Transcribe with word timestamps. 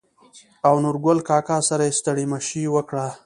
او 0.67 0.75
نورګل 0.83 1.19
کاکا 1.29 1.57
سره 1.69 1.83
يې 1.87 1.93
ستړي 1.99 2.25
مشې 2.31 2.63
وکړه. 2.75 3.07